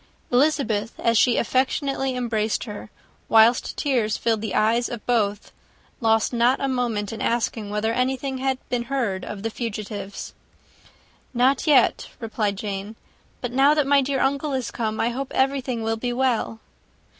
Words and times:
Elizabeth, 0.31 0.99
as 0.99 1.15
she 1.15 1.37
affectionately 1.37 2.15
embraced 2.15 2.63
her, 2.63 2.89
whilst 3.29 3.77
tears 3.77 4.17
filled 4.17 4.41
the 4.41 4.55
eyes 4.55 4.89
of 4.89 5.05
both, 5.05 5.51
lost 5.99 6.33
not 6.33 6.59
a 6.59 6.67
moment 6.67 7.13
in 7.13 7.21
asking 7.21 7.69
whether 7.69 7.93
anything 7.93 8.39
had 8.39 8.57
been 8.69 8.85
heard 8.85 9.23
of 9.23 9.43
the 9.43 9.51
fugitives. 9.51 10.33
"Not 11.35 11.67
yet," 11.67 12.07
replied 12.19 12.57
Jane. 12.57 12.95
"But 13.41 13.51
now 13.51 13.75
that 13.75 13.85
my 13.85 14.01
dear 14.01 14.21
uncle 14.21 14.53
is 14.53 14.71
come, 14.71 14.99
I 14.99 15.09
hope 15.09 15.31
everything 15.35 15.83
will 15.83 15.97
be 15.97 16.13
well." 16.13 16.59